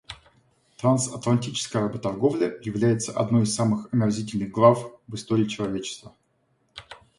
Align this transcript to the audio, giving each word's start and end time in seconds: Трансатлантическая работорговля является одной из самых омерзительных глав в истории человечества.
Трансатлантическая 0.77 1.83
работорговля 1.83 2.57
является 2.63 3.11
одной 3.15 3.43
из 3.43 3.53
самых 3.53 3.93
омерзительных 3.93 4.49
глав 4.49 4.91
в 5.07 5.13
истории 5.13 5.45
человечества. 5.45 6.15